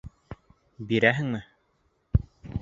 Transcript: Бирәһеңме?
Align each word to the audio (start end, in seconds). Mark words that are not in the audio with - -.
Бирәһеңме? 0.93 1.43